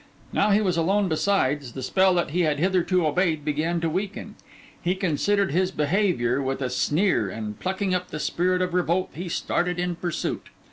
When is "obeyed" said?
3.05-3.45